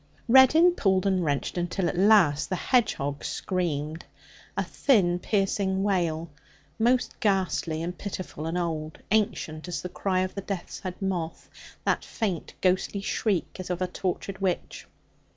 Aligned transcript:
Reddin 0.27 0.71
pulled 0.71 1.05
and 1.05 1.23
wrenched 1.23 1.59
until 1.59 1.87
at 1.87 1.95
last 1.95 2.49
the 2.49 2.55
hedgehog 2.55 3.23
screamed 3.23 4.03
a 4.57 4.63
thin, 4.63 5.19
piercing 5.19 5.83
wail, 5.83 6.31
most 6.79 7.19
ghastly 7.19 7.83
and 7.83 7.95
pitiful 7.95 8.47
and 8.47 8.57
old, 8.57 8.97
ancient 9.11 9.67
as 9.67 9.83
the 9.83 9.89
cry 9.89 10.21
of 10.21 10.33
the 10.33 10.41
death's 10.41 10.79
head 10.79 10.99
moth, 11.03 11.51
that 11.85 12.03
faint 12.03 12.55
ghostly 12.61 13.01
shriek 13.01 13.57
as 13.59 13.69
of 13.69 13.79
a 13.79 13.85
tortured 13.85 14.39
witch. 14.41 14.87